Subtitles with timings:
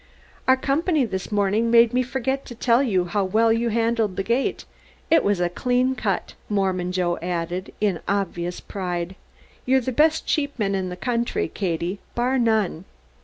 [0.47, 4.23] "Our company this morning made me forget to tell you how well you handled the
[4.23, 4.65] gate;
[5.11, 9.15] it was a clean cut." Mormon Joe added in obvious pride,
[9.63, 12.85] "You're the best sheepman in the country, Katie, bar none."